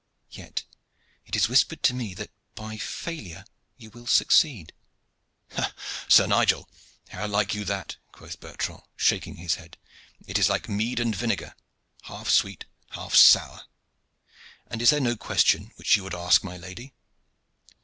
[0.31, 0.63] Yet
[1.27, 3.45] it is whispered to me that by failure
[3.77, 4.73] you will succeed."
[5.51, 5.75] "Ha!
[6.07, 6.67] Sir Nigel,
[7.09, 9.77] how like you that?" quoth Bertrand, shaking his head.
[10.25, 11.53] "It is like mead and vinegar,
[12.05, 13.65] half sweet, half sour.
[14.65, 16.95] And is there no question which you would ask my lady?"